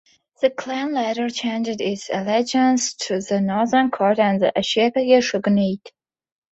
The 0.41 0.49
clan 0.49 0.95
later 0.95 1.29
changed 1.29 1.79
its 1.79 2.09
allegiance 2.11 2.95
to 3.05 3.19
the 3.19 3.39
Northern 3.39 3.91
Court 3.91 4.17
and 4.17 4.41
the 4.41 4.51
Ashikaga 4.55 5.21
shogunate. 5.21 5.91